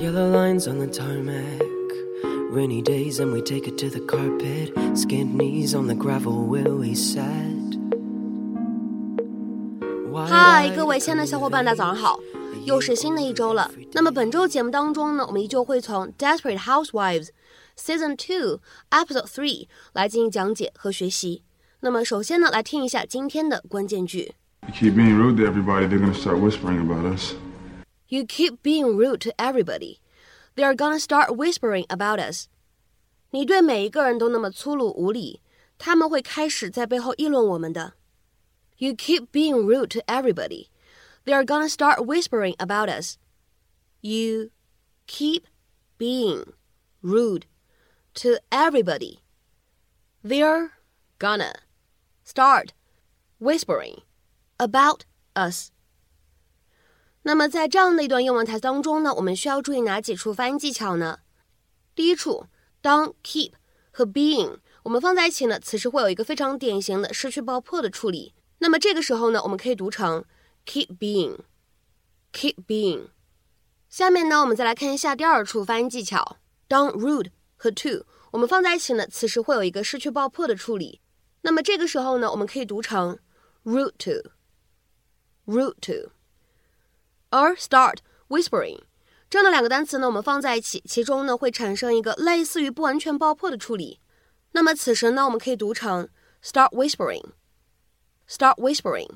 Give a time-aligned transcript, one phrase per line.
[0.00, 1.62] Yellow lines on the tarmac.
[2.50, 4.72] Rainy days and we take it to the carpet.
[4.96, 7.24] Skinned knees on the gravel where we sat.
[10.28, 12.18] 嗨，各位亲爱的小伙伴，大家早上好！
[12.64, 13.70] 又是新的一周了。
[13.92, 21.42] 那么本周节目当中呢，我们依旧会从《Desperate Housewives》Season Two Episode Three 来进行讲解和学习。
[21.80, 24.32] 那么首先呢，来听一下今天的关键句。
[24.66, 27.34] You keep being rude to everybody, they're gonna start whispering about us.
[28.10, 29.98] You keep being rude to everybody.
[30.54, 32.46] They're gonna start whispering about us.
[33.30, 35.40] 你对每一个人都那么粗鲁无礼，
[35.76, 37.94] 他们会开始在背后议论我们的。
[38.78, 40.68] You keep being rude to everybody.
[41.24, 43.16] They're gonna start whispering about us.
[44.00, 44.50] You
[45.06, 45.44] keep
[45.98, 46.52] being
[47.02, 47.46] rude
[48.14, 49.18] to everybody.
[50.22, 50.70] They're
[51.18, 51.54] gonna
[52.24, 52.72] start
[53.40, 54.02] whispering
[54.58, 55.04] about
[55.34, 55.70] us.
[57.23, 61.19] 那么在这样的一段英文台词当中呢，我们需要注意哪几处发音技巧呢？
[61.93, 62.47] 第一处，
[62.81, 63.51] 当 keep
[63.91, 68.33] 和 being 我们放在一起呢，此时会有一个非常典型的失去爆破的处理。
[68.57, 70.25] 那么这个时候呢，我们可以读成
[70.65, 73.09] keep being，keep being。
[73.89, 76.37] 下面呢，我们再来看一下第二处发音技巧。
[76.67, 81.01] 当 rude 和 to 我们放在一起呢，此时会有一个失去爆破的处理。
[81.41, 83.19] 那么这个时候呢，我们可以读成
[83.63, 86.11] rude to，rude to。
[87.31, 88.79] 而 start whispering
[89.29, 93.99] 这样的两个单词呢，我们放在一起，其中呢会产生一个类似于不完全爆破的处理。
[94.51, 96.09] 那么此时呢，我们可以读成
[96.43, 99.09] start whispering，start whispering。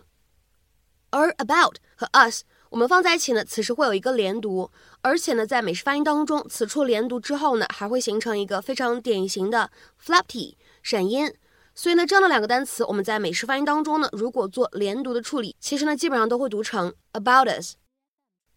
[1.09, 9.69] 而 about 和 us 我们放在一起呢，此时会有一个连读，而且呢，在美式发音当中，此处连读之后呢，还会形成一个非常典型的
[10.02, 11.33] flap t 闪音。
[11.73, 17.75] 所以呢，这样的两个单词，我们在美式发音当中呢，如果做连读的处理，其实呢，基本上都会读成 about us。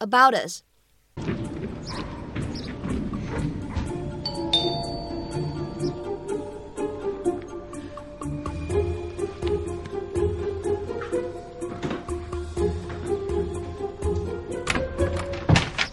[0.00, 0.62] About us.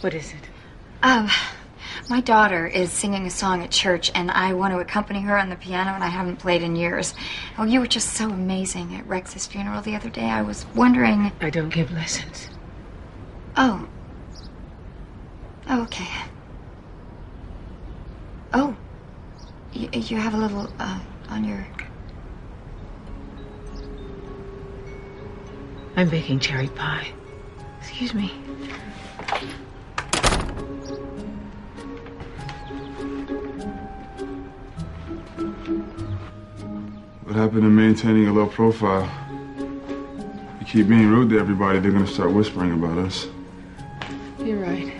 [0.01, 0.49] What is it?
[1.01, 1.29] Um,
[2.11, 5.49] my daughter is singing a song at church, and I want to accompany her on
[5.49, 7.15] the piano, and I haven't played in years.
[7.57, 10.25] Oh, you were just so amazing at Rex's funeral the other day.
[10.25, 11.31] I was wondering.
[11.41, 12.49] I don't give lessons.
[13.57, 13.87] Oh.
[15.77, 16.07] Oh, okay.
[18.53, 18.73] Oh.
[19.73, 21.67] You, you have a little, uh, on your.
[25.97, 27.09] I'm baking cherry pie.
[27.81, 28.29] Excuse me.
[37.23, 39.11] What happened to maintaining a low profile?
[40.61, 43.27] You keep being rude to everybody, they're gonna start whispering about us.
[44.39, 44.94] You're right.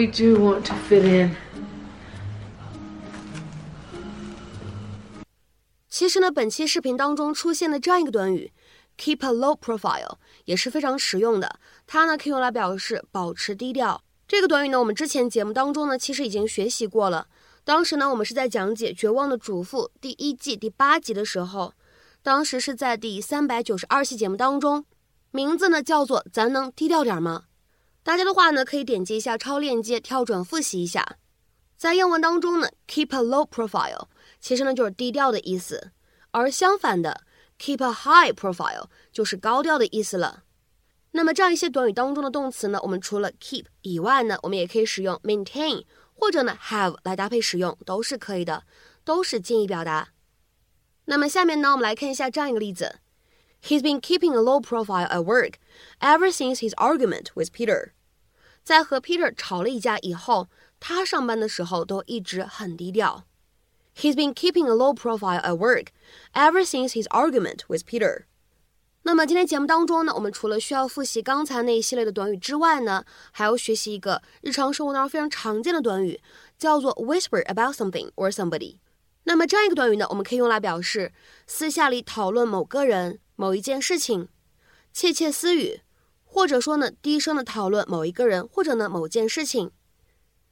[0.00, 1.36] We do want to fit in.
[5.90, 8.50] 其实呢，本期视频当中出现的这样一个短语
[8.96, 10.16] “keep a low profile”
[10.46, 11.60] 也是非常实用的。
[11.86, 14.02] 它呢可以用来表示保持低调。
[14.26, 17.26] 这个短语呢，我们之前节目当中呢其实已经学习过了。
[17.62, 21.74] 当时呢，我们是在讲解《绝望的主妇》第一季第八集的时候，
[22.22, 24.86] 当时是在第三百九十二期节目当中，
[25.30, 27.42] 名字呢叫做“咱能低调点吗？”
[28.02, 31.16] 大家的话呢，可以点击一下超链接，跳转复习一下。
[31.76, 34.08] 在英文当中呢，keep a low profile
[34.40, 35.92] 其实呢就是低调的意思，
[36.30, 37.22] 而相反的
[37.58, 40.44] ，keep a high profile 就是高调的意思了。
[41.12, 45.84] 那么这样一些短语当中的动词呢，我们除了 keep 以外呢，我们也可以使用 maintain
[46.14, 48.64] 或者呢 have 来搭配使用，都是可以的，
[49.04, 50.10] 都是近义表达。
[51.06, 53.00] 那么下面呢，我们来看一下这样一个例子
[53.61, 55.53] ：He's been keeping a low profile at work
[55.99, 57.91] ever since his argument with Peter。
[58.63, 60.49] 在和 Peter 吵了一架以后，
[60.79, 63.25] 他上班的时候都一直很低调。
[63.95, 65.87] He's been keeping a low profile at work
[66.33, 68.25] ever since his argument with Peter。
[69.03, 76.19] 那么今天节目当中呢，我们除了需要复习刚才那一系列的短语之外呢，还要学习一个日常生活当中非常常见的短语，
[76.57, 78.77] 叫做 whisper about something or somebody。
[79.25, 81.13] 那么这样一个短语呢，我们可以用来表示
[81.45, 84.29] 私下里讨论某个人、 某一件事情，
[84.93, 85.81] 窃窃私语，
[86.23, 89.71] 或者说呢低声的讨论某一个人或者呢某件事情。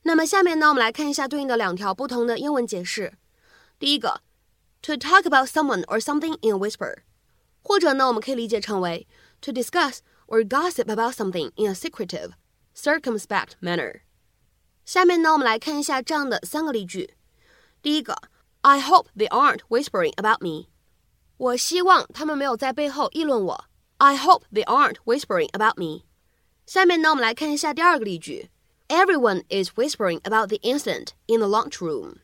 [0.04, 3.14] 那么下面呢，我们来看一下对应的两条不同的英文解释。
[3.80, 4.22] 第一个，
[4.82, 6.98] to talk about someone or something in a whisper，
[7.62, 9.08] 或者呢，我们可以理解成为
[9.40, 12.32] to discuss or gossip about something in a secretive,
[12.76, 14.02] circumspect manner。
[14.84, 17.16] 下面呢，我们来看一下这样的三个例句。
[17.82, 18.18] 第一个，
[18.62, 20.68] I hope they aren't whispering about me。
[21.39, 23.65] 我希望他们没有在背后议论我。
[23.99, 26.03] I hope they aren't whispering about me。
[26.67, 28.51] 下面呢，我们来看一下第二个例句
[28.89, 32.17] Everyone is whispering about the incident in the lunchroom.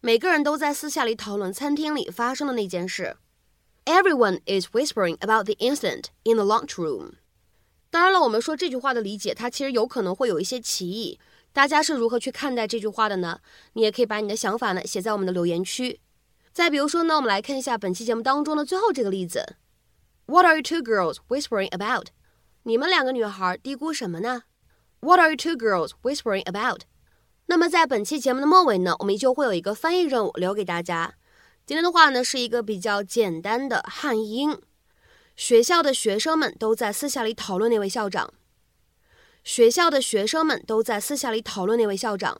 [0.00, 3.16] 每个人都在私下里讨论餐厅里发生的那件事。
[3.84, 7.12] Everyone is whispering about the incident in the lunchroom.
[7.90, 11.18] 当然了，我们说这句话的理解，它其实有可能会有一些歧义。
[11.52, 13.40] 大家是如何去看待这句话的呢？
[13.72, 16.00] 你也可以把你的想法呢写在我们的留言区。
[16.60, 19.56] 再比如说呢，我们来看一下本期节目当中的最后这个例子
[20.26, 22.08] ：What are you two girls whispering about？
[22.64, 24.42] 你们两个女孩嘀咕什么呢
[25.00, 26.80] ？What are you two girls whispering about？
[27.46, 31.14] 那么在本期节目的末尾呢，我们依旧会有一个翻译任务留给大家。
[31.64, 34.60] 今天的话呢，是一个比较简单的汉译英。
[35.34, 38.34] 学校的学生们都在私下里讨论那位校长。
[39.42, 42.38] 学校的学生们都在私下里讨论那位校长。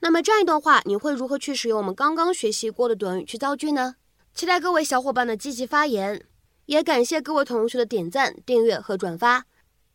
[0.00, 3.96] 那么这样一段话，你会如何去使用我们刚刚学习过的短语去造句呢？
[4.34, 6.24] 期待各位小伙伴的积极发言。
[6.66, 9.44] 也感谢各位同学的点赞、订阅和转发。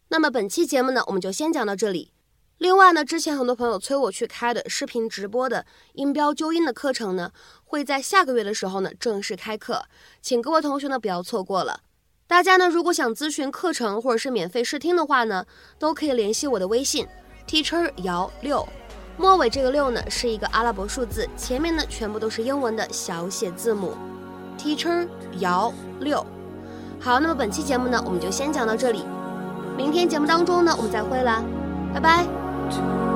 [0.07, 2.13] 那么本期节目呢，我们就先讲到这里。
[2.57, 7.31] 另外呢，之前很多朋友催我去开的视频直播的音标纠音的课程呢，
[7.65, 9.83] 会在下个月的时候呢正式开课，
[10.21, 11.81] 请各位同学呢不要错过了。
[12.25, 15.45] 大家呢如果想咨询课程或者是免费试听的话呢，
[15.77, 17.05] 都可以联系我的微信
[17.45, 18.65] teacher 姚六，
[19.21, 23.93] 末尾这个六呢是一个阿拉伯数字，前面呢全部都是英文的小写字母
[24.57, 25.07] teacher
[25.37, 26.25] 姚六。
[26.99, 29.05] 好，那么本期节目呢，我们就先讲到这里。
[29.77, 31.43] 明天节目当中呢，我们再会啦，
[31.93, 33.10] 拜拜。